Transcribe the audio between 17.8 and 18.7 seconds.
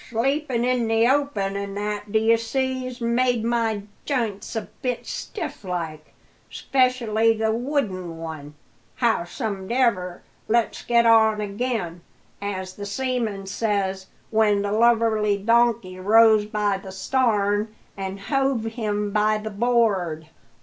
an' hove